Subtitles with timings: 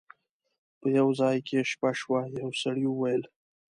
[0.79, 3.23] په یو ځای کې یې شپه شوه یو سړي وویل.